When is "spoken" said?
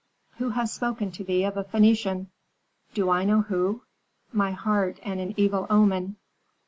0.71-1.11